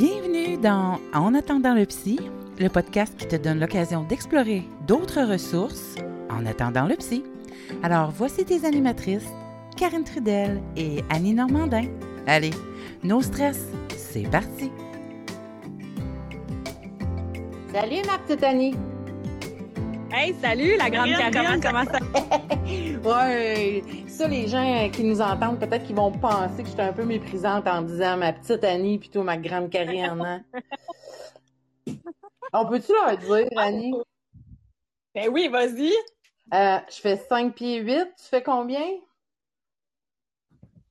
[0.00, 2.20] Bienvenue dans En attendant le psy,
[2.60, 5.96] le podcast qui te donne l'occasion d'explorer d'autres ressources
[6.30, 7.24] en attendant le psy.
[7.82, 9.26] Alors voici tes animatrices,
[9.76, 11.86] Karine Trudel et Annie Normandin.
[12.28, 12.52] Allez,
[13.02, 13.66] no stress,
[13.96, 14.70] c'est parti.
[17.72, 18.76] Salut ma petite Annie.
[20.12, 21.98] Hey, salut la grande Karine, comment ça
[23.26, 23.82] Ouais,
[24.18, 27.04] ça les gens qui nous entendent peut-être qu'ils vont penser que je suis un peu
[27.04, 30.20] méprisante en disant ma petite Annie plutôt ma grande Karine.
[30.20, 30.44] Hein?
[32.52, 33.94] On peut-tu leur dire Annie?
[35.14, 35.92] Ben oui, vas-y.
[36.52, 38.84] Euh, je fais 5 pieds 8, tu fais combien?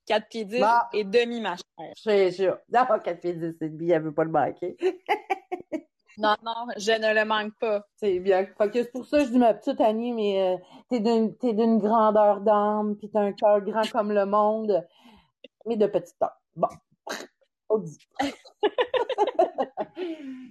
[0.06, 0.88] 4 pieds 10 Bah.
[0.94, 1.94] et demi ma chère.
[1.98, 4.78] Je je Non, 4 pieds 10, c'est elle veut pas le baquer.
[6.18, 7.86] Non non, je ne le manque pas.
[7.96, 8.46] C'est bien.
[8.58, 10.58] Fait que c'est pour ça que je dis ma petite Annie, mais euh,
[10.90, 14.86] t'es d'une t'es d'une grandeur d'âme, puis t'as un cœur grand comme le monde,
[15.66, 16.30] mais de petite taille.
[16.56, 16.68] Bon.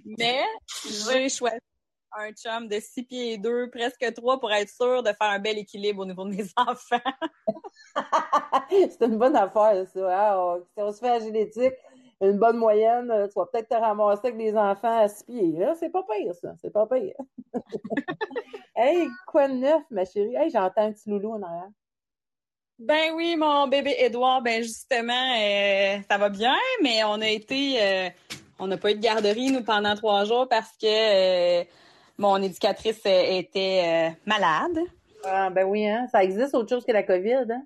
[0.05, 0.41] Mais
[0.85, 1.57] j'ai choisi
[2.11, 5.39] un chum de 6 pieds et 2, presque 3 pour être sûr de faire un
[5.39, 6.99] bel équilibre au niveau de mes enfants.
[8.71, 10.31] c'est une bonne affaire, ça.
[10.31, 10.37] Hein?
[10.37, 11.73] On- si on se fait la génétique,
[12.21, 15.51] une bonne moyenne, euh, tu vas peut-être te ramasser avec des enfants à six pieds.
[15.57, 16.53] Là, c'est pas pire, ça.
[16.61, 17.15] C'est pas pire.
[18.75, 20.35] hey, quoi de neuf, ma chérie?
[20.35, 21.69] Hey, j'entends un petit loulou en arrière.
[22.79, 27.81] Ben oui, mon bébé Édouard, ben justement, euh, ça va bien, mais on a été,
[27.81, 28.09] euh,
[28.59, 30.85] on n'a pas eu de garderie nous pendant trois jours parce que
[31.61, 31.63] euh,
[32.19, 34.77] mon éducatrice était malade.
[35.23, 36.05] Ah, ben oui, hein?
[36.11, 37.63] Ça existe autre chose que la COVID, hein?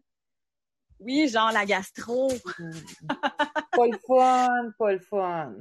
[1.01, 2.29] Oui, genre la gastro.
[3.71, 5.53] Pas le fun, pas le fun.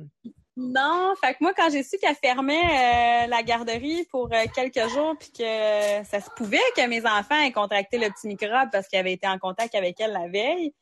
[0.57, 4.89] Non, fait que moi, quand j'ai su qu'elle fermait euh, la garderie pour euh, quelques
[4.91, 8.89] jours, puis que ça se pouvait que mes enfants aient contracté le petit microbe parce
[8.89, 10.75] qu'ils avaient été en contact avec elle la veille,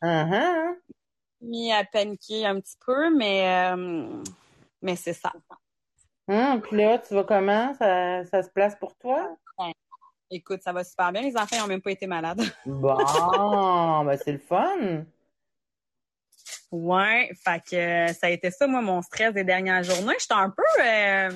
[0.00, 0.72] Ah, ah.
[1.42, 4.22] mis à paniquer un petit peu, mais euh,
[4.80, 5.32] mais c'est ça.
[6.28, 7.74] Hum, puis là, tu vas comment?
[7.74, 9.36] Ça, ça se place pour toi?
[10.30, 11.22] Écoute, ça va super bien.
[11.22, 12.42] Les enfants n'ont même pas été malades.
[12.66, 15.04] Bon, ben c'est le fun.
[16.72, 20.16] Ouais, fait que euh, ça a été ça, moi, mon stress des dernières journées.
[20.18, 20.62] J'étais un peu...
[20.84, 21.30] euh,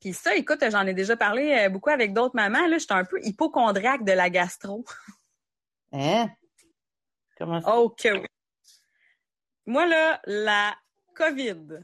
[0.00, 2.66] Puis ça, écoute, j'en ai déjà parlé euh, beaucoup avec d'autres mamans.
[2.66, 4.84] Là, j'étais un peu hypochondriaque de la gastro.
[5.90, 6.28] Hein?
[7.38, 7.74] Comment ça?
[7.74, 8.26] Oh que oui.
[9.64, 10.76] Moi, là, la
[11.14, 11.80] COVID,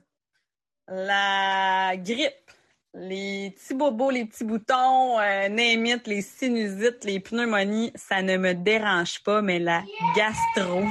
[0.88, 2.50] la grippe,
[2.94, 8.54] les petits bobos, les petits boutons, euh, it, les sinusites, les pneumonies, ça ne me
[8.54, 9.82] dérange pas, mais la
[10.16, 10.84] gastro,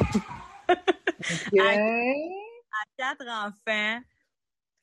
[0.69, 1.59] Ok.
[2.97, 4.02] quatre enfants,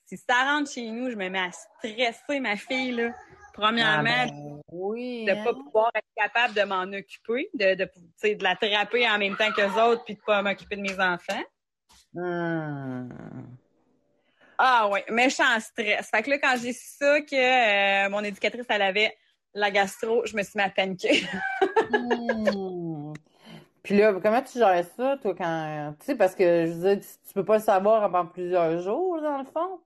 [0.07, 3.15] si ça rentre chez nous, je me mets à stresser ma fille, là.
[3.53, 5.27] Premièrement, Ah, ben oui.
[5.27, 5.45] de hein?
[5.45, 7.85] pas pouvoir être capable de m'en occuper, de, de,
[8.35, 11.43] de l'attraper en même temps que autres, puis de pas m'occuper de mes enfants.
[12.17, 13.50] Hum.
[14.63, 16.11] Ah ouais, méchant stress.
[16.11, 17.35] Fait que là, quand j'ai su ça que
[18.07, 19.17] euh, mon éducatrice, elle avait
[19.55, 21.27] la gastro, je me suis mis à paniquer.
[21.93, 23.13] Hmm.
[23.83, 25.95] Puis là, comment tu gères ça, toi, quand.
[25.99, 29.21] Tu sais, parce que je veux dire, tu, peux pas le savoir avant plusieurs jours,
[29.21, 29.81] dans le fond?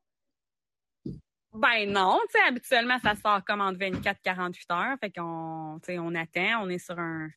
[1.55, 4.97] ben non, tu sais, habituellement, ça sort comme entre 24 48 heures.
[5.01, 7.29] Fait qu'on, on attend, on est sur un...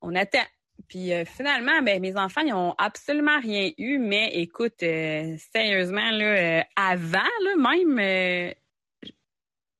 [0.00, 0.44] On attend.
[0.88, 6.10] Puis euh, finalement, ben mes enfants, ils ont absolument rien eu, mais écoute, euh, sérieusement,
[6.10, 8.54] là, euh, avant, là, même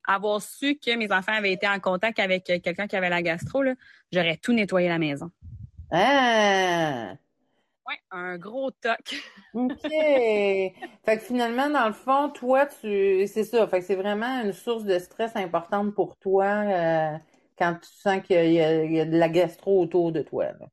[0.09, 3.65] avoir su que mes enfants avaient été en contact avec quelqu'un qui avait la gastro,
[4.12, 5.31] j'aurais tout nettoyé la maison.
[5.91, 7.15] Ah!
[7.89, 9.15] Ouais, un gros toc.
[9.55, 9.78] OK.
[9.81, 10.73] fait
[11.05, 13.27] que finalement, dans le fond, toi, tu.
[13.28, 13.67] C'est ça.
[13.69, 17.21] Fait que c'est vraiment une source de stress importante pour toi
[17.57, 20.47] quand tu sens qu'il y a, il y a de la gastro autour de toi.
[20.47, 20.67] là.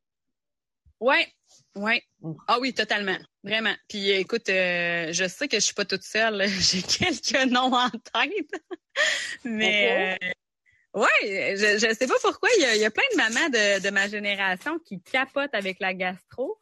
[1.03, 1.27] Ouais,
[1.75, 2.01] ouais.
[2.21, 2.33] Mm.
[2.47, 3.17] Ah oui, totalement.
[3.43, 3.75] Vraiment.
[3.89, 6.47] Puis euh, écoute, euh, je sais que je suis pas toute seule.
[6.47, 8.63] J'ai quelques noms en tête.
[9.43, 12.47] Mais euh, ouais, je, je sais pas pourquoi.
[12.57, 15.53] Il y a, il y a plein de mamans de, de ma génération qui capotent
[15.53, 16.57] avec la gastro.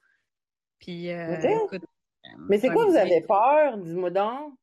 [0.79, 1.85] Puis euh, écoute.
[2.49, 3.77] Mais c'est quoi, vous avez peur?
[3.77, 4.55] Dis-moi donc?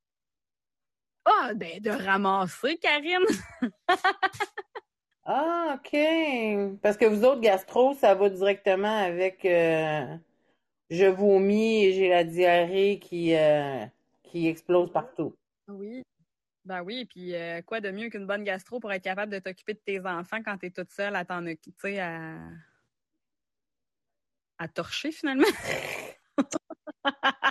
[1.25, 3.27] Ah, ben de ramasser, Karine.
[5.93, 6.79] Ah, OK.
[6.83, 10.17] Parce que vous autres, gastro, ça va directement avec euh,
[10.91, 13.85] je vomis et j'ai la diarrhée qui, euh,
[14.23, 15.35] qui explose partout.
[15.69, 16.03] Oui.
[16.65, 19.73] Ben oui, puis euh, quoi de mieux qu'une bonne gastro pour être capable de t'occuper
[19.73, 22.37] de tes enfants quand t'es toute seule à t'en occuper, à...
[24.59, 25.47] à torcher finalement?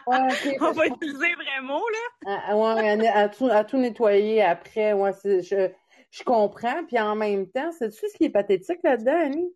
[0.05, 2.31] Ouais, On va utiliser le vrai mot, là.
[2.31, 4.93] à, à- ouais, à, à tout, à tout nettoyer après.
[4.93, 5.71] Ouais, je,
[6.11, 6.83] je comprends.
[6.85, 9.53] Puis en même temps, c'est-tu ce qui est pathétique là-dedans, Annie?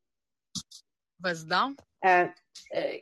[1.20, 1.78] Vas-y donc.
[2.06, 2.26] Euh,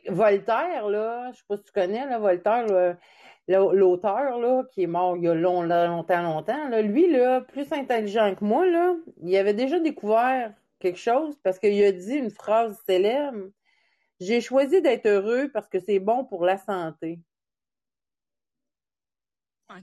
[0.08, 2.66] Voltaire, là, je sais pas si tu connais, là, Voltaire,
[3.48, 8.34] l'auteur, là, qui est mort il y a longtemps, longtemps, là, lui, là, plus intelligent
[8.34, 12.78] que moi, là, il avait déjà découvert quelque chose parce qu'il a dit une phrase
[12.86, 13.48] célèbre.
[14.20, 17.20] J'ai choisi d'être heureux parce que c'est bon pour la santé.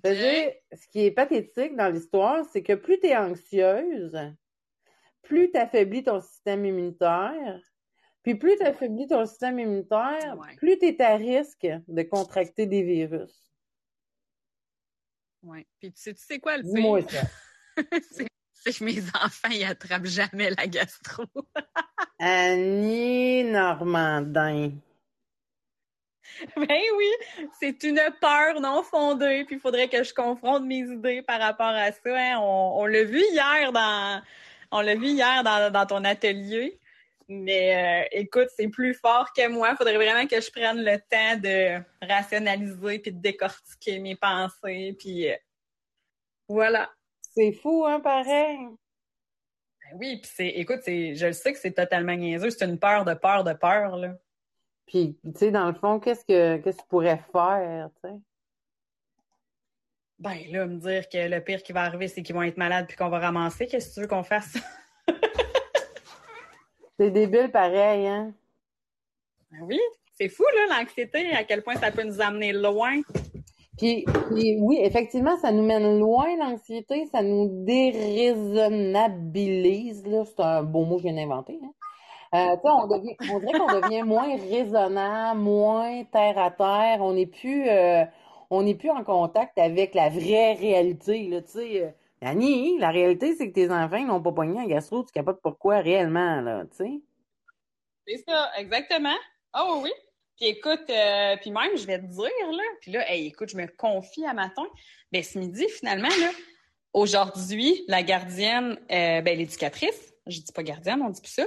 [0.03, 4.17] Ce qui est pathétique dans l'histoire, c'est que plus tu es anxieuse,
[5.23, 7.59] plus tu affaiblis ton système immunitaire,
[8.23, 12.83] puis plus tu affaiblis ton système immunitaire, plus tu es à risque de contracter des
[12.83, 13.53] virus.
[15.43, 15.65] Oui.
[15.79, 17.21] Puis tu sais, tu sais quoi le pire?
[18.53, 21.23] c'est que mes enfants, ils attrapent jamais la gastro.
[22.19, 24.71] Annie Normandin.
[26.55, 27.11] Ben oui,
[27.59, 31.67] c'est une peur non fondée, puis il faudrait que je confronte mes idées par rapport
[31.67, 31.99] à ça.
[32.05, 32.39] Hein.
[32.39, 34.21] On, l'a vu hier dans
[34.71, 36.79] on l'a vu hier dans, ton atelier.
[37.29, 39.69] Mais euh, écoute, c'est plus fort que moi.
[39.71, 44.95] Il faudrait vraiment que je prenne le temps de rationaliser puis de décortiquer mes pensées.
[44.97, 45.35] Puis euh,
[46.47, 46.89] voilà.
[47.21, 48.57] C'est fou, hein, pareil.
[48.57, 52.49] Ben oui, puis c'est, écoute, je le sais que c'est totalement niaiseux.
[52.49, 54.13] C'est une peur de peur de peur, là.
[54.87, 58.15] Puis, tu sais, dans le fond, qu'est-ce que, qu'est-ce que pourrais faire, tu sais?
[60.19, 62.87] Ben, là, me dire que le pire qui va arriver, c'est qu'ils vont être malades
[62.87, 63.67] puis qu'on va ramasser.
[63.67, 64.57] Qu'est-ce que tu veux qu'on fasse?
[66.99, 68.33] c'est débile pareil, hein?
[69.51, 69.79] Ben oui,
[70.13, 72.99] c'est fou, là, l'anxiété, à quel point ça peut nous amener loin.
[73.77, 80.85] Puis, oui, effectivement, ça nous mène loin l'anxiété, ça nous déraisonnabilise, là, c'est un beau
[80.85, 81.59] mot que je viens d'inventer.
[81.63, 81.73] Hein?
[82.33, 87.69] Euh, on, devient, dirait qu'on devient moins raisonnable, moins terre à terre, on n'est plus,
[87.69, 88.03] euh,
[88.49, 91.39] en contact avec la vraie réalité, là.
[91.55, 91.91] Euh,
[92.21, 96.41] la réalité, c'est que tes enfants n'ont pas pogné un gastro, tu pas pourquoi réellement,
[96.41, 97.01] là, tu sais?
[98.07, 99.15] C'est ça, exactement.
[99.57, 99.91] Oh oui.
[100.37, 100.85] Puis écoute,
[101.41, 104.65] puis même, je vais te dire, là, puis là, écoute, je me confie à matin.
[105.11, 106.29] Ben, ce midi, finalement, là,
[106.93, 111.45] aujourd'hui, la gardienne, ben, l'éducatrice, je dis pas gardienne, on dit plus ça,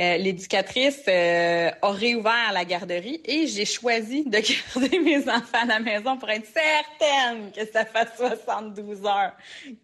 [0.00, 4.38] euh, l'éducatrice euh, a réouvert la garderie et j'ai choisi de
[4.76, 9.32] garder mes enfants à la maison pour être certaine que ça fasse 72 heures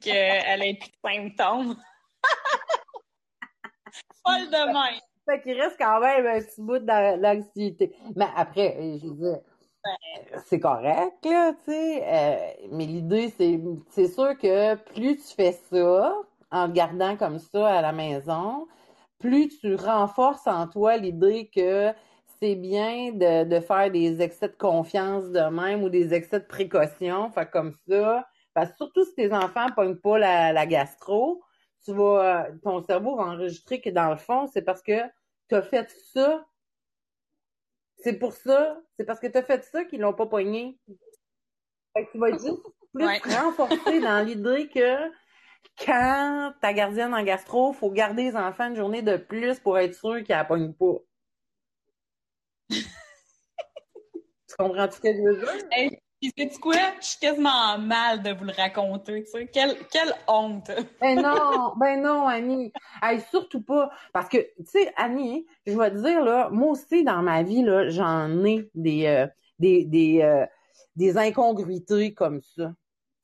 [0.01, 1.77] qu'elle ait plus de symptômes.
[4.25, 4.97] Folle de main.
[5.27, 7.93] Fait qu'il reste quand même un petit bout d'anxiété.
[8.15, 9.41] Mais après, je veux dire,
[10.47, 12.05] c'est correct, là, tu sais.
[12.05, 12.37] Euh,
[12.71, 16.15] mais l'idée, c'est, c'est sûr que plus tu fais ça,
[16.51, 18.67] en gardant comme ça à la maison,
[19.19, 21.93] plus tu renforces en toi l'idée que
[22.41, 26.45] c'est bien de, de, faire des excès de confiance de même ou des excès de
[26.45, 27.31] précaution.
[27.31, 28.27] Fait comme ça.
[28.53, 31.43] Parce que surtout si tes enfants pognent pas la, la gastro,
[31.85, 35.01] tu vas, ton cerveau va enregistrer que dans le fond, c'est parce que
[35.49, 36.45] tu as fait ça.
[37.99, 40.79] C'est pour ça, c'est parce que tu as fait ça qu'ils l'ont pas pogné.
[41.97, 42.63] Fait que tu vas être juste
[42.95, 45.11] plus renforcé dans l'idée que
[45.85, 49.95] quand ta gardienne en gastro, faut garder les enfants une journée de plus pour être
[49.95, 50.99] sûr qu'ils la pognent pas.
[52.71, 55.99] tu comprends ce que je veux dire?
[56.61, 56.75] Quoi?
[57.01, 59.47] Je suis quasiment mal de vous le raconter, tu sais.
[59.49, 60.71] Quelle, quelle honte!
[61.01, 62.73] ben non, ben non, Annie.
[63.03, 63.91] Hey, surtout pas.
[64.13, 67.63] Parce que, tu sais, Annie, je vais te dire, là, moi aussi, dans ma vie,
[67.63, 69.27] là, j'en ai des, euh,
[69.59, 70.47] des, des, euh,
[70.97, 72.73] des incongruités comme ça.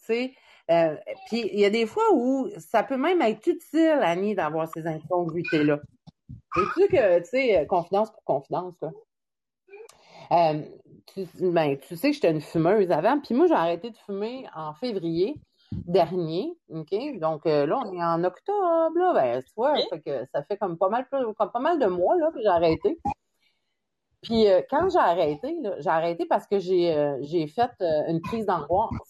[0.00, 0.35] Tu sais,
[0.71, 0.97] euh,
[1.27, 4.87] puis il y a des fois où ça peut même être utile, Annie, d'avoir ces
[4.87, 5.81] incongruités-là.
[6.57, 8.91] Et tu que, tu sais, confidence pour confidence, quoi.
[10.33, 10.62] Euh,
[11.12, 13.19] tu, ben, tu sais que j'étais une fumeuse avant.
[13.21, 15.35] Puis moi, j'ai arrêté de fumer en février
[15.73, 16.53] dernier.
[16.69, 16.95] OK?
[17.19, 19.12] Donc euh, là, on est en octobre, là.
[19.15, 19.75] Ben, tu vois,
[20.05, 22.99] que ça fait comme pas mal, comme pas mal de mois là, que j'ai arrêté.
[24.23, 29.10] Puis euh, quand j'ai arrêté, j'ai arrêté parce que j'ai j'ai fait une crise d'angoisse.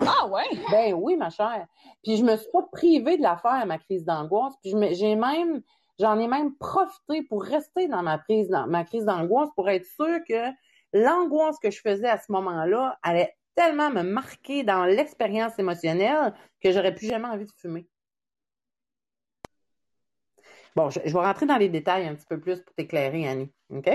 [0.00, 0.44] Ah ouais?
[0.70, 1.66] Ben oui, ma chère.
[2.02, 4.54] Puis je me suis pas privée de la faire, ma crise d'angoisse.
[4.62, 5.62] Puis j'ai même
[5.98, 9.86] J'en ai même profité pour rester dans ma prise, dans ma crise d'angoisse pour être
[9.86, 10.50] sûr que
[10.92, 16.70] l'angoisse que je faisais à ce moment-là allait tellement me marquer dans l'expérience émotionnelle que
[16.70, 17.88] j'aurais plus jamais envie de fumer.
[20.74, 23.50] Bon, je, vais rentrer dans les détails un petit peu plus pour t'éclairer, Annie.
[23.70, 23.88] OK?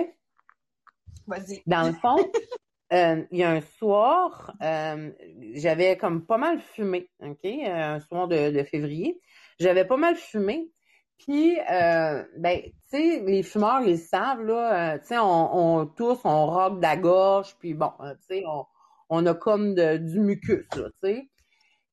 [1.28, 1.62] Vas-y.
[1.68, 2.18] Dans le fond,
[2.94, 5.12] euh, il y a un soir, euh,
[5.54, 7.46] j'avais comme pas mal fumé, OK?
[7.46, 9.22] Un soir de, février.
[9.60, 10.72] J'avais pas mal fumé.
[11.18, 15.86] Puis, euh, ben, tu sais, les fumeurs, ils savent, là, euh, tu sais, on, on
[15.86, 18.66] tous, on rock de la gorge, puis bon, tu sais, on,
[19.10, 21.30] on a comme du mucus, là, tu sais.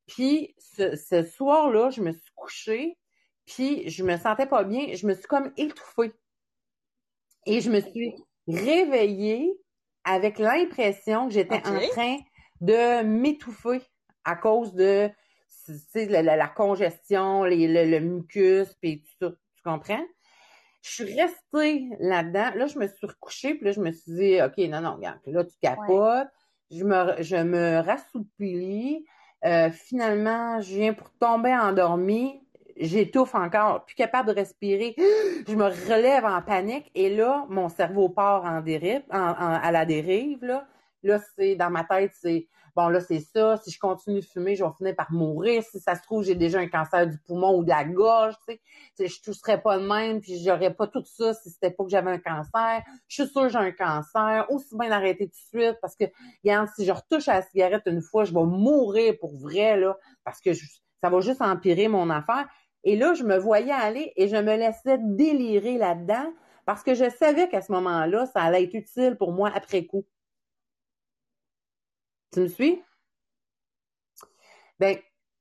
[0.07, 2.99] Puis, ce, ce soir-là, je me suis couchée,
[3.47, 6.13] puis je me sentais pas bien, je me suis comme étouffée.
[7.47, 8.15] Et je me suis
[8.47, 9.53] réveillée
[10.05, 12.17] avec l'impression que j'étais en train
[12.61, 13.83] de m'étouffer
[14.25, 15.11] à cause de
[15.95, 19.31] la, la, la, congestion, les, le, le, mucus, puis tout ça.
[19.31, 20.05] Tu comprends?
[20.83, 22.51] Je suis restée là-dedans.
[22.55, 25.19] Là, je me suis recouchée, puis là, je me suis dit, OK, non, non, regarde,
[25.27, 26.29] là, tu capotes.
[26.71, 29.05] Je me, je me rassouplis.
[29.45, 32.41] Euh, finalement, je viens pour tomber endormie.
[32.81, 34.95] J'étouffe encore, plus capable de respirer.
[35.49, 40.45] Je me relève en panique et là, mon cerveau part en dérive, à la dérive.
[40.45, 40.67] Là,
[41.03, 42.47] là c'est dans ma tête, c'est
[42.79, 43.57] bon, là, c'est ça.
[43.57, 45.65] Si je continue de fumer, je vais finir par mourir.
[45.65, 48.57] Si ça se trouve, j'ai déjà un cancer du poumon ou de la gorge, tu
[48.95, 49.09] sais.
[49.09, 52.13] Je tousserais pas de même, puis j'aurais pas tout ça si c'était pas que j'avais
[52.13, 52.83] un cancer.
[53.09, 54.47] Je suis sûre que j'ai un cancer.
[54.51, 56.05] Aussi bien d'arrêter tout de suite parce que,
[56.45, 59.97] regarde, si je retouche à la cigarette une fois, je vais mourir pour vrai, là,
[60.23, 62.47] parce que ça va juste empirer mon affaire.
[62.85, 66.33] Et là, je me voyais aller et je me laissais délirer là-dedans
[66.65, 70.07] parce que je savais qu'à ce moment-là, ça allait être utile pour moi après coup.
[72.33, 72.83] Tu me suis?
[74.79, 74.99] Ben,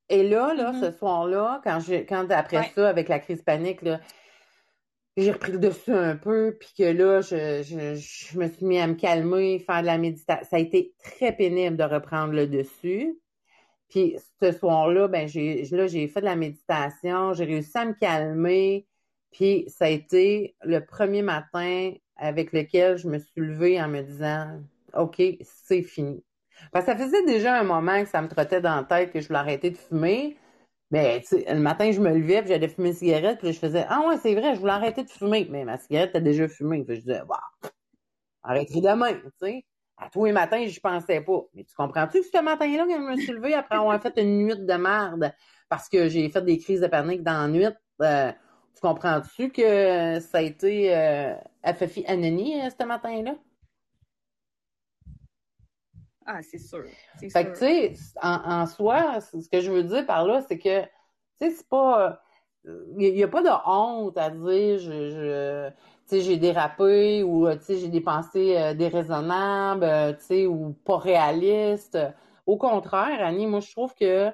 [0.10, 0.80] et là, là, mm-hmm.
[0.80, 4.00] ce soir-là, quand j'ai, quand après ça, avec la crise panique, là,
[5.18, 8.80] j'ai repris le dessus un peu, puis que là, je, je, je, me suis mis
[8.80, 10.48] à me calmer, faire de la méditation.
[10.50, 13.20] Ça a été très pénible de reprendre le dessus.
[13.90, 18.86] Puis ce soir-là, ben j'ai fait de la méditation, j'ai réussi à me calmer.
[19.32, 24.02] Puis ça a été le premier matin avec lequel je me suis levée en me
[24.02, 24.60] disant
[24.94, 26.24] OK, c'est fini.
[26.72, 29.28] Parce ça faisait déjà un moment que ça me trottait dans la tête que je
[29.28, 30.38] voulais arrêter de fumer.
[30.92, 34.08] Mais le matin, je me levais, puis j'allais fumer une cigarette, puis je faisais Ah
[34.08, 35.48] ouais, c'est vrai, je voulais arrêter de fumer.
[35.50, 36.84] Mais ma cigarette t'as déjà fumé.
[36.86, 37.42] Puis je disais, bah,
[38.44, 39.66] arrêterai demain, tu sais.
[39.98, 41.42] À tous les matins, je pensais pas.
[41.56, 44.38] Mais tu comprends-tu que ce matin-là, quand je me suis levée après avoir fait une
[44.38, 45.34] nuit de merde,
[45.70, 47.66] parce que j'ai fait des crises de panique dans la nuit,
[48.02, 48.32] euh,
[48.76, 51.34] tu comprends-tu que ça a été euh,
[51.66, 53.36] FFI Anony euh, ce matin-là?
[56.28, 56.84] Ah, c'est sûr.
[57.32, 60.60] Fait que, tu sais, en, en, soi, ce que je veux dire par là, c'est
[60.60, 60.90] que, tu
[61.40, 62.22] sais, c'est pas.
[62.66, 65.72] Il n'y a pas de honte à dire, je,
[66.08, 70.74] sais, j'ai dérapé ou, tu sais, j'ai des pensées euh, déraisonnables, euh, tu sais, ou
[70.86, 71.98] pas réalistes.
[72.46, 74.32] Au contraire, Annie, moi, je trouve que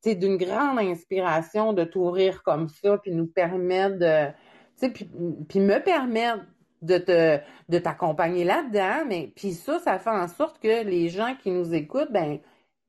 [0.00, 4.34] c'est d'une grande inspiration de t'ouvrir comme ça, puis nous permettre de, tu
[4.76, 5.10] sais, puis,
[5.48, 6.44] puis me permettre
[6.82, 7.40] de te
[7.70, 11.72] de t'accompagner là-dedans, mais puis ça, ça fait en sorte que les gens qui nous
[11.74, 12.40] écoutent, ben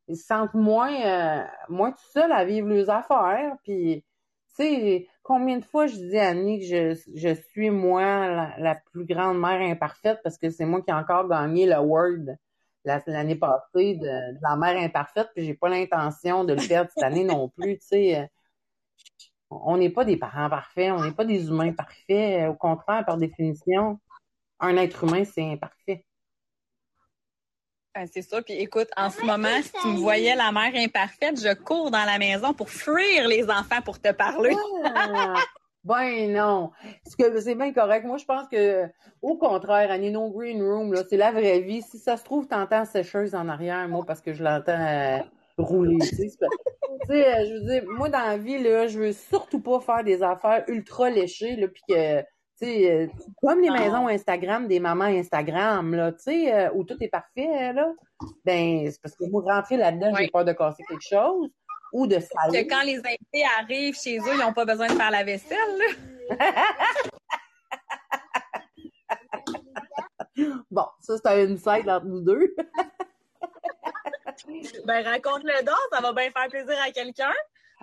[0.08, 3.56] ils se sentent moins euh, moins tout seuls à vivre leurs affaires.
[3.64, 4.04] Puis
[4.58, 8.76] tu sais, combien de fois je dis à Annie que je, je suis moi la,
[8.92, 12.36] plus grande mère imparfaite parce que c'est moi qui ai encore gagné le Word
[12.86, 17.24] l'année passée de, la mère imparfaite, puis j'ai pas l'intention de le perdre cette année
[17.24, 18.30] non plus, tu sais
[19.50, 22.50] on n'est pas des parents parfaits, on n'est pas des humains parfaits.
[22.50, 24.00] Au contraire, par définition,
[24.60, 26.06] un être humain, c'est imparfait.
[27.96, 28.42] Ben, c'est ça.
[28.42, 32.04] Puis écoute, en ce moment, si tu me voyais la mère imparfaite, je cours dans
[32.04, 34.54] la maison pour fuir les enfants pour te parler.
[34.84, 35.36] Ah!
[35.86, 36.72] ben non.
[37.06, 38.06] C'est bien correct.
[38.06, 38.86] Moi, je pense que
[39.22, 41.82] au contraire, Annie No Green Room, c'est la vraie vie.
[41.82, 45.20] Si ça se trouve, t'entends sécheuse en arrière, moi, parce que je l'entends euh,
[45.58, 45.98] rouler.
[46.00, 46.30] Tu
[47.08, 50.22] sais, je veux dire, moi, dans la vie, là, je veux surtout pas faire des
[50.22, 52.24] affaires ultra léchées, là, puis que,
[52.56, 53.08] sais, euh,
[53.42, 57.74] comme les maisons Instagram des mamans Instagram, là, tu sais, euh, où tout est parfait,
[57.74, 57.94] là,
[58.44, 61.50] ben, c'est parce que vous rentrez là-dedans, j'ai peur de casser quelque chose
[61.94, 62.66] ou de saler.
[62.66, 65.82] Que quand les invités arrivent chez eux, ils n'ont pas besoin de faire la vaisselle,
[70.72, 72.56] bon, ça, c'est un insight entre nous deux.
[74.86, 77.34] ben, raconte-le donc, ça va bien faire plaisir à quelqu'un.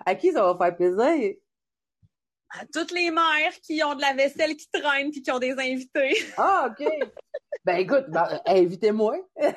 [0.04, 1.34] À qui ça va faire plaisir?
[2.58, 5.52] À toutes les mères qui ont de la vaisselle qui traîne puis qui ont des
[5.52, 6.16] invités.
[6.36, 6.86] Ah, OK.
[7.64, 9.16] ben, écoute, ben, invitez-moi.
[9.36, 9.52] Oh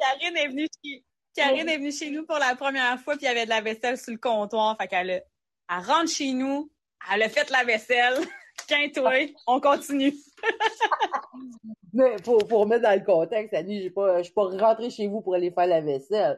[0.00, 1.04] Karine est venue chez...
[1.34, 3.60] Karine est venue chez nous pour la première fois, puis il y avait de la
[3.60, 4.76] vaisselle sur le comptoir.
[4.80, 6.70] Fait qu'elle elle rentre chez nous,
[7.12, 8.14] elle a fait la vaisselle.
[8.66, 9.12] Qu'un toi,
[9.46, 10.14] on continue.
[11.92, 15.06] Mais pour, pour remettre dans le contexte, Annie, j'ai pas, je suis pas rentrée chez
[15.06, 16.36] vous pour aller faire la vaisselle.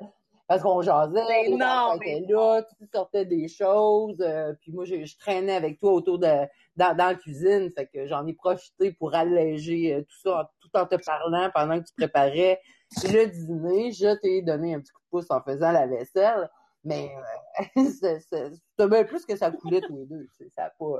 [0.51, 2.25] Parce qu'on jasait, ben non, mais...
[2.29, 6.27] là, tu sortais des choses, euh, puis moi, je, traînais avec toi autour de
[6.75, 10.69] dans, dans la cuisine, fait que j'en ai profité pour alléger euh, tout ça tout
[10.75, 12.61] en te parlant pendant que tu préparais
[13.05, 13.93] le dîner.
[13.93, 16.51] Je t'ai donné un petit coup de pouce en faisant la vaisselle,
[16.83, 17.13] mais
[17.77, 17.85] euh,
[18.77, 20.27] c'est bien plus que ça coulait tous les deux,
[20.57, 20.99] ça a pas...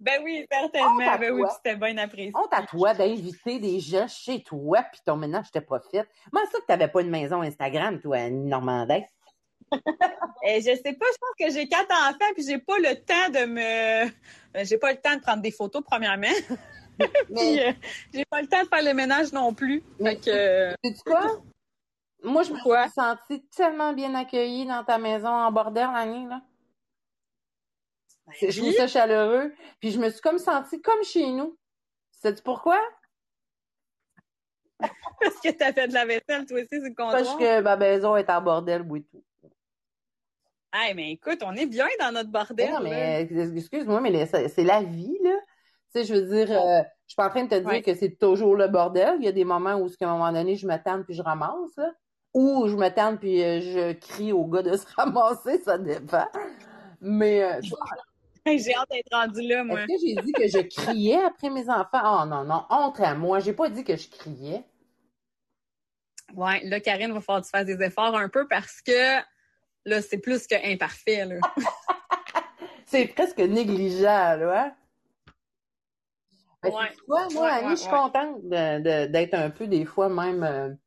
[0.00, 1.18] Ben oui, certainement.
[1.18, 2.32] Ben oui, c'était bien apprécié.
[2.34, 6.06] Honte à toi d'inviter des gens chez toi, puis ton ménage n'était pas fait.
[6.32, 9.02] Moi, ça que tu n'avais pas une maison Instagram, toi, Normandin.
[10.46, 13.30] Et je sais pas, je pense que j'ai quatre enfants puis j'ai pas le temps
[13.30, 14.06] de me
[14.56, 16.26] euh, j'ai pas le temps de prendre des photos premièrement.
[16.98, 17.72] puis euh,
[18.12, 19.82] j'ai pas le temps de faire le ménage non plus.
[19.98, 21.42] Mais Fait que sais-tu quoi?
[22.22, 26.40] Moi, je me suis sentie tellement bien accueillie dans ta maison en bordel l'année, là.
[28.32, 29.52] C'est- Je trouve ça chaleureux.
[29.80, 31.58] Puis je me suis comme sentie comme chez nous.
[32.10, 32.80] Sais-tu pourquoi?
[35.20, 38.16] parce que t'as fait de la vaisselle toi aussi c'est le Parce que ma maison
[38.16, 39.22] est en bordel, oui, tout.
[40.72, 42.72] Hey, mais écoute, on est bien dans notre bordel.
[42.72, 45.36] Non, mais excuse-moi, mais c'est la vie, là.
[45.94, 47.82] Tu sais, je veux dire, euh, je suis pas en train de te dire Ouais.
[47.82, 49.14] que c'est toujours le bordel.
[49.20, 51.22] Il y a des moments où, à un moment donné, je me tente puis je
[51.22, 51.92] ramasse, là.
[52.34, 56.26] Ou je me tente puis euh, je crie au gars de se ramasser, ça dépend.
[57.00, 57.60] Mais euh,
[58.58, 59.80] J'ai hâte d'être rendue là, moi.
[59.82, 62.22] est-ce que j'ai dit que je criais après mes enfants?
[62.22, 63.40] Oh non, non, honte à moi.
[63.40, 64.64] J'ai pas dit que je criais.
[66.34, 69.18] Ouais, là, Karine, va falloir que tu fasses des efforts un peu parce que
[69.84, 71.36] là, c'est plus que imparfait, là.
[72.86, 74.64] C'est presque négligeant, là.
[74.66, 74.76] hein?
[76.62, 76.92] Ben, Ouais.
[76.92, 77.98] tu vois, moi, Ouais, Annie, ouais, je suis ouais.
[77.98, 80.78] contente d'être un peu, des fois, même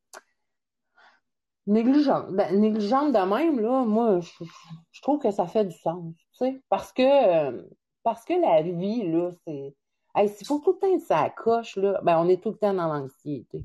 [1.68, 2.32] négligente.
[2.32, 4.46] Ben, négligente de même, là, moi, je,
[4.92, 7.62] je trouve que ça fait du sens, tu sais, parce que, euh,
[8.04, 9.76] parce que la vie, là, c'est...
[10.16, 12.58] Hey, s'il faut tout le temps être ça coche, là, ben, on est tout le
[12.58, 13.64] temps dans l'anxiété.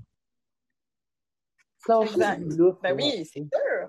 [1.78, 2.42] Ça, Exact.
[2.58, 3.88] là, Ben oui, c'est sûr.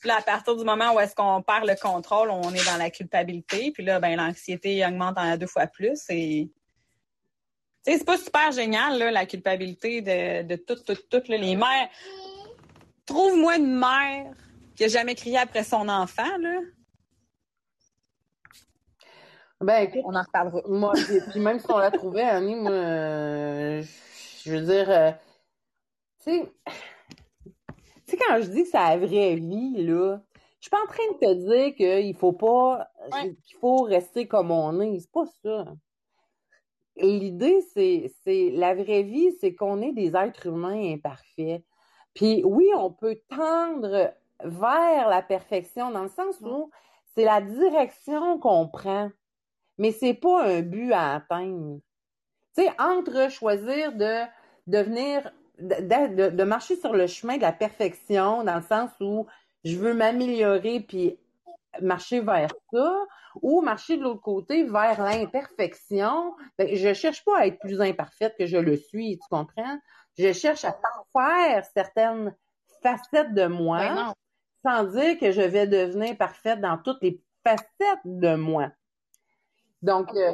[0.00, 2.78] Puis là, à partir du moment où est-ce qu'on perd le contrôle, on est dans
[2.78, 3.72] la culpabilité.
[3.72, 6.00] Puis là, ben l'anxiété augmente en deux fois plus.
[6.08, 6.50] Et
[7.84, 11.22] tu sais, c'est pas super génial là, la culpabilité de, de tout, tout, tout.
[11.28, 11.36] Là.
[11.36, 11.88] Les mères.
[13.08, 14.34] Trouve-moi une mère
[14.76, 16.60] qui a jamais crié après son enfant là.
[19.60, 20.60] Ben, écoute, On en reparlera.
[20.68, 23.82] Moi, puis puis même si on la trouvait, Annie, moi, euh,
[24.44, 25.10] je veux dire, euh,
[26.22, 26.52] tu sais,
[27.46, 27.52] tu
[28.06, 30.20] sais, quand je dis que c'est la vraie vie, là,
[30.60, 33.34] je suis pas en train de te dire qu'il faut pas, Ouais.
[33.46, 35.00] qu'il faut rester comme on est.
[35.00, 35.64] C'est pas ça.
[36.96, 41.64] L'idée, c'est, c'est, la vraie vie, c'est qu'on est des êtres humains imparfaits.
[42.18, 44.12] Puis oui, on peut tendre
[44.44, 46.70] vers la perfection dans le sens où
[47.14, 49.10] c'est la direction qu'on prend
[49.78, 51.80] mais c'est pas un but à atteindre.
[52.56, 54.24] Tu sais, entre choisir de
[54.66, 59.26] devenir, de, de, de marcher sur le chemin de la perfection, dans le sens où
[59.64, 61.16] je veux m'améliorer puis
[61.80, 63.06] marcher vers ça,
[63.40, 68.34] ou marcher de l'autre côté vers l'imperfection, ben, je cherche pas à être plus imparfaite
[68.36, 69.78] que je le suis, tu comprends?
[70.18, 72.34] Je cherche à parfaire certaines
[72.82, 74.14] facettes de moi Ben
[74.64, 78.70] sans dire que je vais devenir parfaite dans toutes les facettes de moi.
[79.82, 80.32] Donc, euh,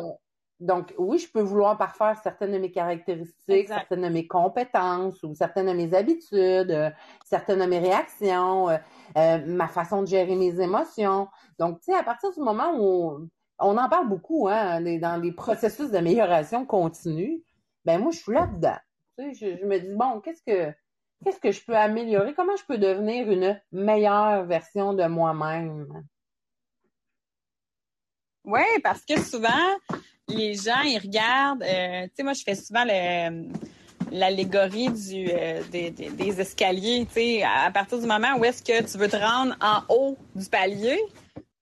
[0.61, 3.81] donc oui, je peux vouloir parfaire certaines de mes caractéristiques, Exact.
[3.81, 6.91] certaines de mes compétences ou certaines de mes habitudes, euh,
[7.25, 11.29] certaines de mes réactions, euh, ma façon de gérer mes émotions.
[11.59, 15.21] Donc, tu sais, à partir du moment où on, on en parle beaucoup, hein, dans
[15.21, 17.43] les processus d'amélioration continue,
[17.85, 18.79] ben moi, je suis là-dedans.
[19.17, 20.73] Tu sais, je, me dis, bon, qu'est-ce que
[21.25, 22.35] qu'est-ce que je peux améliorer?
[22.35, 26.05] Comment je peux devenir une meilleure version de moi-même?
[28.45, 29.49] Oui, parce que souvent,
[30.29, 31.63] les gens, ils regardent.
[31.63, 32.85] euh, tu sais, moi, je fais souvent
[34.11, 37.07] l'allégorie du euh, des, escaliers.
[37.07, 40.19] Tu sais, à partir du moment où est-ce que tu veux te rendre en haut
[40.35, 41.01] du palier,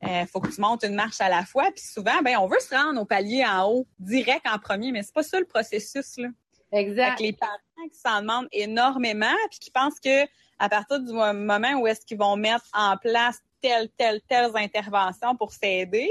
[0.02, 1.70] il faut que tu montes une marche à la fois.
[1.70, 5.02] Puis souvent, ben, on veut se rendre au palier en haut, direct en premier, mais
[5.02, 6.28] c'est pas ça le processus, là.
[6.72, 7.10] Exact.
[7.10, 10.24] Fait que les parents qui s'en demandent énormément, puis qui pensent que
[10.58, 14.50] à partir du mo- moment où est-ce qu'ils vont mettre en place telle, telle, telles
[14.56, 16.08] interventions pour s'aider,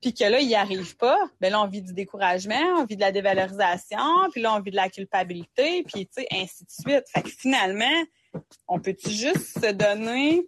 [0.00, 2.94] puis que là, ils n'y arrivent pas, ben là, on vit du découragement, on vit
[2.96, 6.70] de la dévalorisation, puis là, on vit de la culpabilité, puis tu sais, ainsi de
[6.70, 7.04] suite.
[7.12, 8.04] Fait que finalement,
[8.68, 10.46] on peut-tu juste se donner...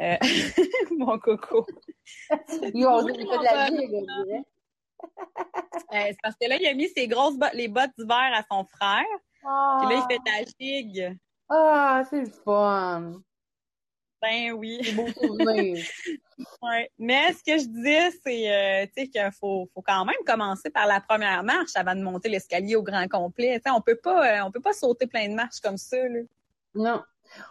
[0.00, 0.16] euh,
[0.98, 1.66] mon coco?
[3.38, 3.70] De la
[4.24, 4.42] dirait.
[5.02, 8.42] Euh, c'est parce que là, il a mis ses grosses bottes, les bottes d'hiver à
[8.50, 9.04] son frère,
[9.40, 11.18] puis là, il fait de la gigue.
[11.48, 13.20] Ah, c'est le fun.
[14.24, 14.80] Ben oui.
[14.82, 15.84] C'est beau souvenir.
[16.62, 16.90] Ouais.
[16.98, 21.00] Mais ce que je disais, c'est euh, qu'il faut, faut quand même commencer par la
[21.00, 23.60] première marche avant de monter l'escalier au grand complet.
[23.66, 25.96] On peut pas euh, on peut pas sauter plein de marches comme ça.
[25.96, 26.20] Là.
[26.74, 27.02] Non.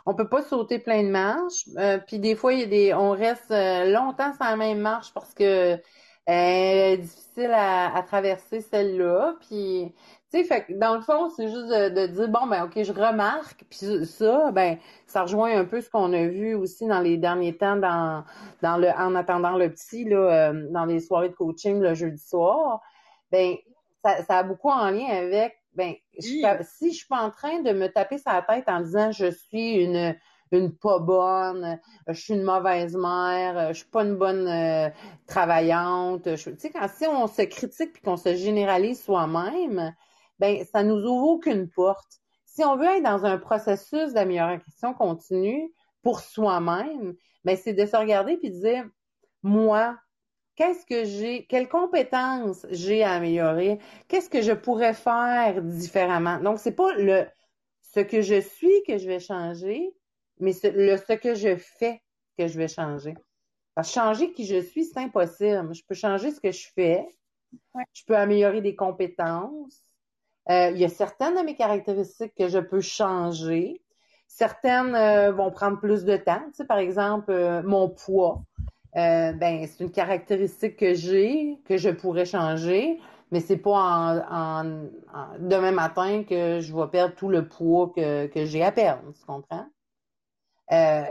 [0.06, 1.64] On peut pas sauter plein de marches.
[1.78, 5.14] Euh, puis des fois, il y a des, on reste longtemps sur la même marche
[5.14, 5.80] parce que
[6.28, 9.36] est difficile à, à traverser celle-là.
[9.42, 9.94] Puis,
[10.32, 12.94] tu sais, fait dans le fond, c'est juste de, de dire bon ben ok, je
[12.94, 13.64] remarque.
[13.70, 17.58] Puis ça, ben ça rejoint un peu ce qu'on a vu aussi dans les derniers
[17.58, 18.24] temps dans
[18.62, 22.22] dans le en attendant le petit là, euh, dans les soirées de coaching le jeudi
[22.24, 22.82] soir.
[23.32, 23.56] Ben
[24.04, 26.44] ça, ça a beaucoup en lien avec ben je Oui.
[26.62, 29.76] si je suis pas en train de me taper sa tête en disant je suis
[29.76, 30.16] une
[30.58, 34.90] une pas bonne, je suis une mauvaise mère, je suis pas une bonne euh,
[35.28, 36.24] travaillante.
[36.24, 39.94] Tu sais, quand si on se critique puis qu'on se généralise soi-même,
[40.40, 42.20] ben ça nous ouvre aucune porte.
[42.46, 47.96] Si on veut être dans un processus d'amélioration continue pour soi-même, ben c'est de se
[47.96, 48.86] regarder puis de dire
[49.42, 49.98] moi,
[50.56, 56.40] qu'est-ce que j'ai, quelles compétences j'ai à améliorer, qu'est-ce que je pourrais faire différemment?
[56.40, 57.26] Donc, c'est pas le
[57.94, 59.94] ce que je suis que je vais changer,
[60.44, 62.02] mais ce, le ce que je fais
[62.38, 63.16] que je vais changer.
[63.76, 65.74] Parce que changer qui je suis, c'est impossible.
[65.74, 67.08] Je peux changer ce que je fais.
[67.94, 69.84] Je peux améliorer des compétences.
[70.50, 73.82] Euh, il y a certaines de mes caractéristiques que je peux changer.
[74.28, 76.44] Certaines euh, vont prendre plus de temps.
[76.48, 78.44] Tu sais, par exemple, euh, mon poids.
[78.96, 83.00] Ben c'est une caractéristique que j'ai que je pourrais changer,
[83.32, 84.86] mais c'est pas en,
[85.40, 89.26] demain matin que je vais perdre tout le poids que, que j'ai à perdre, tu
[89.26, 89.66] comprends?
[90.72, 91.04] Euh,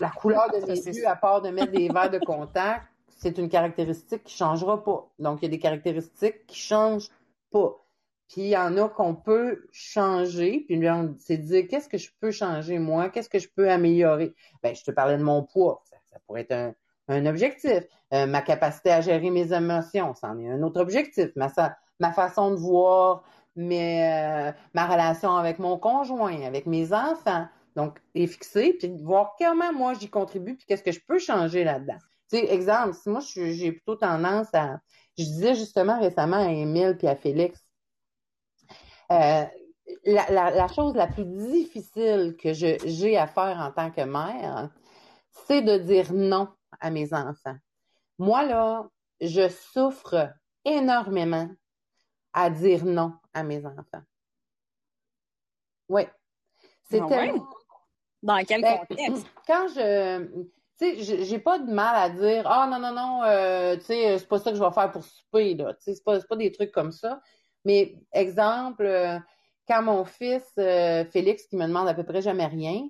[0.00, 2.86] la couleur de mes yeux, à part de mettre des verres de contact,
[3.18, 5.08] c'est une caractéristique qui changera pas.
[5.18, 7.10] Donc, il y a des caractéristiques qui changent
[7.50, 7.76] pas.
[8.28, 10.78] Puis il y en a qu'on peut changer, puis
[11.18, 14.34] c'est de dire qu'est-ce que je peux changer moi, qu'est-ce que je peux améliorer?
[14.62, 16.74] Ben, je te parlais de mon poids, ça pourrait être un,
[17.08, 17.84] un objectif.
[18.12, 21.28] Euh, ma capacité à gérer mes émotions, c'en est un autre objectif.
[21.36, 21.50] Ma,
[22.00, 23.22] ma façon de voir
[23.56, 27.46] mes, euh, ma relation avec mon conjoint, avec mes enfants.
[27.78, 31.20] Donc, est fixé, puis de voir comment moi j'y contribue, puis qu'est-ce que je peux
[31.20, 31.98] changer là-dedans.
[32.28, 34.80] Tu sais, exemple, si moi j'ai plutôt tendance à.
[35.16, 37.64] Je disais justement récemment à Émile puis à Félix,
[39.12, 39.44] euh,
[40.04, 44.70] la, la, la, chose la plus difficile que j'ai à faire en tant que mère,
[45.46, 46.48] c'est de dire non
[46.80, 47.56] à mes enfants.
[48.18, 48.88] Moi, là,
[49.20, 50.32] je souffre
[50.64, 51.48] énormément
[52.32, 54.02] à dire non à mes enfants.
[55.88, 56.02] Oui.
[56.90, 57.32] C'était.
[57.36, 57.57] Ah
[58.22, 59.26] Dans quel ben, contexte?
[59.46, 60.26] Quand je.
[60.80, 64.18] Tu sais, j'ai pas de mal à dire Ah non, non, non, euh, tu sais,
[64.18, 65.74] c'est pas ça que je vais faire pour souper, là.
[65.74, 67.20] Tu sais, c'est pas, pas des trucs comme ça.
[67.64, 69.18] Mais exemple, euh,
[69.66, 72.88] quand mon fils euh, Félix, qui me demande à peu près jamais rien,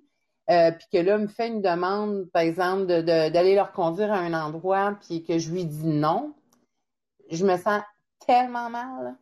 [0.51, 4.33] euh, puis que là, me fait une demande, par exemple, d'aller leur conduire à un
[4.33, 6.35] endroit, puis que je lui dis non,
[7.31, 7.83] je me sens
[8.27, 9.17] tellement mal.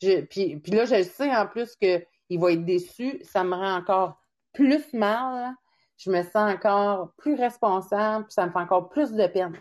[0.00, 3.20] Puis là, je sais en plus qu'il va être déçu.
[3.24, 4.20] Ça me rend encore
[4.52, 5.54] plus mal.
[5.96, 9.60] Je me sens encore plus responsable, puis ça me fait encore plus de peine.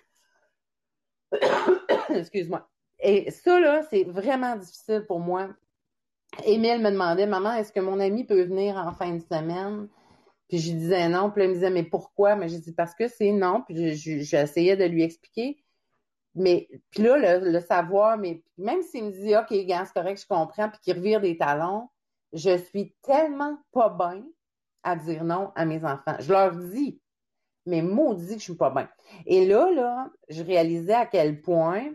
[2.10, 2.68] Excuse-moi.
[3.00, 5.50] Et ça, là, c'est vraiment difficile pour moi.
[6.46, 9.88] Émile me demandait, maman, est-ce que mon ami peut venir en fin de semaine?
[10.48, 12.36] Puis je disais non, puis elle me disait mais pourquoi?
[12.36, 15.62] Mais j'ai dit parce que c'est non, puis j'essayais de lui expliquer.
[16.36, 20.28] Mais puis là, le, savoir, mais même s'il me dit OK, gars, c'est correct, je
[20.28, 21.90] comprends, puis qu'il revire des talons,
[22.34, 24.24] je suis tellement pas bien
[24.84, 26.16] à dire non à mes enfants.
[26.20, 27.00] Je leur dis,
[27.66, 28.90] mais maudit que je suis pas bien.
[29.26, 31.86] Et là, là, je réalisais à quel point,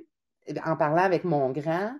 [0.64, 1.92] en parlant avec mon grand,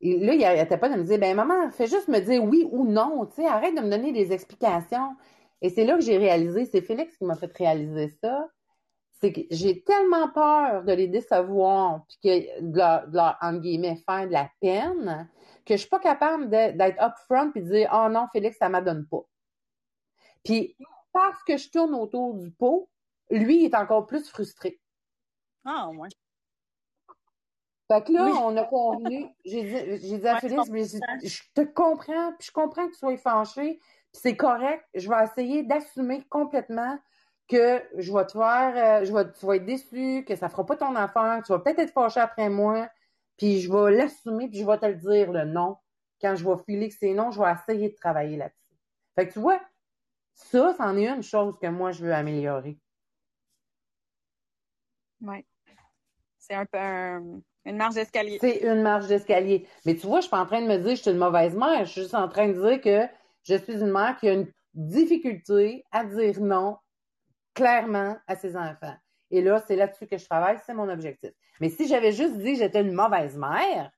[0.00, 2.84] là, il n'arrêtait pas de me dire, ben maman, fais juste me dire oui ou
[2.84, 5.16] non, tu sais, arrête de me donner des explications.
[5.60, 8.48] Et c'est là que j'ai réalisé, c'est Félix qui m'a fait réaliser ça,
[9.20, 14.28] c'est que j'ai tellement peur de les décevoir, puis que de leur, entre guillemets, faire
[14.28, 15.28] de la peine,
[15.66, 19.06] que je suis pas capable d'être upfront puis de dire, oh non, Félix, ça m'adonne
[19.10, 19.24] pas.
[20.44, 20.76] Puis,
[21.12, 22.88] parce que je tourne autour du pot,
[23.30, 24.80] lui, il est encore plus frustré.
[25.64, 26.08] Ah, ouais.
[27.88, 32.32] Fait que là, on a convenu, j'ai dit, dit à Félix, mais je, te comprends,
[32.38, 33.80] puis je comprends que tu sois fâché,
[34.12, 34.84] c'est correct.
[34.94, 36.98] Je vais essayer d'assumer complètement
[37.48, 40.66] que je vais te faire, euh, je vais, tu vas être déçu, que ça fera
[40.66, 42.90] pas ton affaire, tu vas peut-être être fâché après moi,
[43.38, 45.78] puis je vais l'assumer, puis je vais te le dire, le non.
[46.20, 48.76] Quand je vais filer que c'est non, je vais essayer de travailler là-dessus.
[49.14, 49.60] Fait que tu vois,
[50.38, 52.78] ça, c'en est une chose que moi, je veux améliorer.
[55.20, 55.44] Oui.
[56.38, 56.78] C'est un peu
[57.64, 58.38] une marge d'escalier.
[58.40, 59.66] C'est une marge d'escalier.
[59.84, 61.18] Mais tu vois, je suis pas en train de me dire que je suis une
[61.18, 61.84] mauvaise mère.
[61.84, 64.50] Je suis juste en train de dire que je suis une mère qui a une
[64.74, 66.78] difficulté à dire non
[67.52, 68.96] clairement à ses enfants.
[69.30, 71.32] Et là, c'est là-dessus que je travaille, c'est mon objectif.
[71.60, 73.90] Mais si j'avais juste dit que j'étais une mauvaise mère,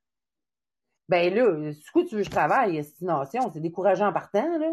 [1.09, 4.72] ben là, du coup, tu veux que je travaille, estimation, c'est décourageant en partant, là.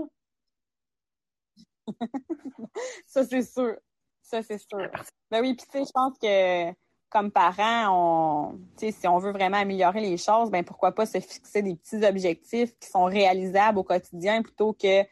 [3.05, 3.75] ça, c'est sûr.
[4.21, 4.89] Ça, c'est sûr.
[5.31, 6.73] Ben oui, puis tu sais, je pense que
[7.09, 11.61] comme parents, on, si on veut vraiment améliorer les choses, ben pourquoi pas se fixer
[11.61, 15.03] des petits objectifs qui sont réalisables au quotidien plutôt que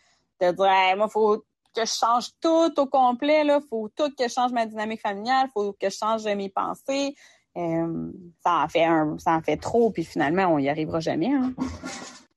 [0.41, 1.37] de dire moi faut
[1.73, 5.47] que je change tout au complet là, faut tout que je change ma dynamique familiale,
[5.53, 7.15] faut que je change mes pensées.
[7.57, 8.11] Euh,
[8.43, 11.33] ça en fait un, ça en fait trop, puis finalement on y arrivera jamais.
[11.33, 11.53] Hein.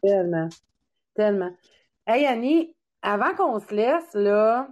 [0.00, 0.48] Tellement,
[1.16, 1.50] tellement.
[2.06, 4.68] Hey Annie, avant qu'on se laisse là,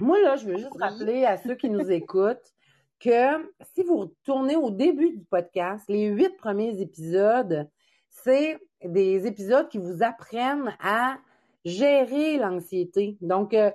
[0.00, 2.52] Moi, là, je veux juste rappeler à ceux qui nous écoutent
[2.98, 7.68] que si vous retournez au début du podcast, les huit premiers épisodes,
[8.08, 11.18] c'est des épisodes qui vous apprennent à
[11.64, 13.16] gérer l'anxiété.
[13.20, 13.70] Donc, euh,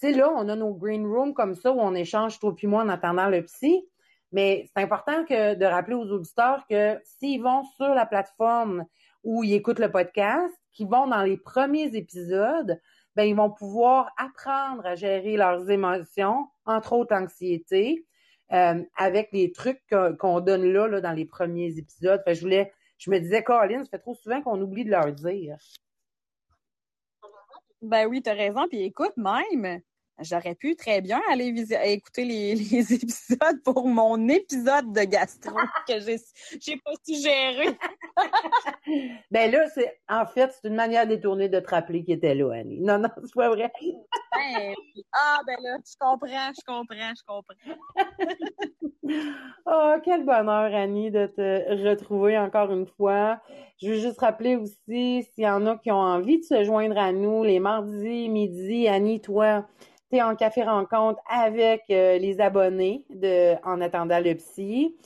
[0.00, 2.66] tu sais, là, on a nos green rooms comme ça où on échange, toi puis
[2.66, 3.86] moi, en attendant le psy.
[4.32, 8.84] Mais c'est important que de rappeler aux auditeurs que s'ils vont sur la plateforme
[9.24, 12.80] où ils écoutent le podcast, qu'ils vont dans les premiers épisodes,
[13.16, 18.06] ben ils vont pouvoir apprendre à gérer leurs émotions, entre autres l'anxiété,
[18.52, 19.82] euh, avec les trucs
[20.18, 22.20] qu'on donne là, là, dans les premiers épisodes.
[22.24, 25.12] Fait je voulais, je me disais, Colin, ça fait trop souvent qu'on oublie de leur
[25.12, 25.56] dire.
[27.82, 28.68] Ben oui, t'as raison.
[28.68, 29.80] Puis écoute, même,
[30.22, 31.54] j'aurais pu très bien aller
[31.84, 35.56] écouter les, les, épisodes pour mon épisode de gastro
[35.88, 36.16] que j'ai
[36.60, 37.76] j'ai pas suggéré.
[39.30, 42.52] ben là, c'est en fait, c'est une manière détournée de te rappeler qu'il était là,
[42.52, 42.80] Annie.
[42.80, 43.72] Non, non, c'est pas vrai.
[43.80, 44.74] Ben,
[45.12, 47.54] ah ben là, je comprends, je comprends, je comprends.
[49.66, 53.40] oh, quel bonheur, Annie, de te retrouver encore une fois.
[53.82, 54.74] Je veux juste rappeler aussi,
[55.32, 58.86] s'il y en a qui ont envie de se joindre à nous les mardis, midi,
[58.88, 59.66] Annie, toi,
[60.18, 64.96] en café rencontre avec euh, les abonnés de En attendant le psy.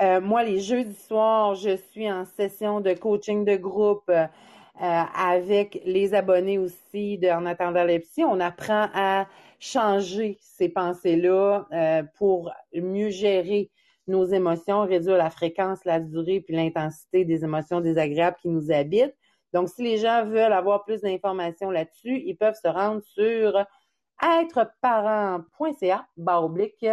[0.00, 4.26] Euh, moi, les jeudis soirs, je suis en session de coaching de groupe euh,
[4.80, 8.24] avec les abonnés aussi de En attendant le psy.
[8.24, 9.26] On apprend à
[9.60, 11.66] changer ces pensées-là
[12.18, 13.70] pour mieux gérer
[14.06, 19.16] nos émotions, réduire la fréquence, la durée puis l'intensité des émotions désagréables qui nous habitent.
[19.54, 23.64] Donc, si les gens veulent avoir plus d'informations là-dessus, ils peuvent se rendre sur
[24.22, 26.86] êtreparent.ca, barre oblique,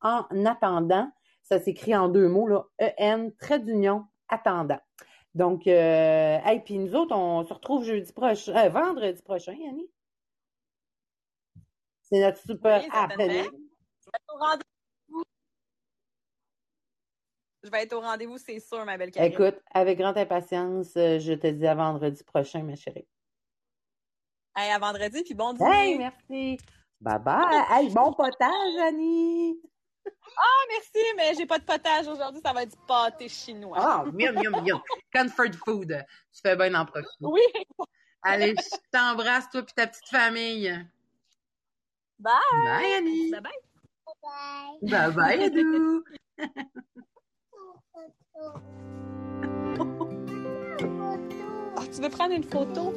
[0.00, 1.10] en attendant.
[1.42, 4.80] Ça s'écrit en deux mots, là, E-N, trait d'union, attendant.
[5.34, 9.90] Donc, euh, et puis nous autres, on se retrouve jeudi prochain, euh, vendredi prochain, Annie.
[12.00, 12.88] C'est notre super oui,
[17.62, 19.32] Je vais être au rendez-vous, c'est sûr, ma belle Karine.
[19.32, 23.06] Écoute, avec grande impatience, euh, je te dis à vendredi prochain, ma chérie.
[24.58, 25.70] Hey, à vendredi, puis bon dîner.
[25.70, 26.58] Hey, merci.
[26.98, 27.64] Bye bye.
[27.70, 29.60] Hey, bon potage, Annie.
[30.06, 33.76] Ah, merci, mais j'ai pas de potage aujourd'hui, ça va être du pâté chinois.
[33.78, 34.80] Ah, oh, miam, miam, miam.
[35.12, 36.06] Comfort food.
[36.32, 37.10] Tu fais bien en profiter.
[37.20, 37.42] Oui.
[38.22, 40.72] Allez, je t'embrasse, toi et ta petite famille.
[42.18, 42.32] Bye.
[42.64, 43.30] Bye, Annie.
[43.30, 43.52] Bye bye.
[44.06, 44.90] Bye bye.
[44.90, 46.04] Bye bye, Adou.
[51.76, 52.94] oh, tu veux prendre une photo?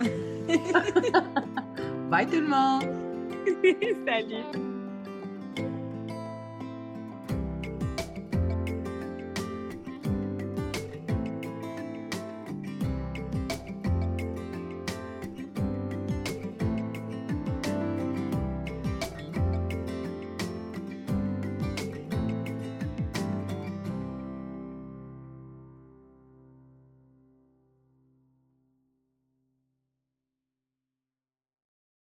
[2.10, 2.84] Bye tout le monde.
[4.06, 4.75] Salut.